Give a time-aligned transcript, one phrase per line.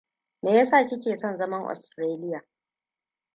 [0.43, 2.41] Meyasa ki ke son zaman Austaralia?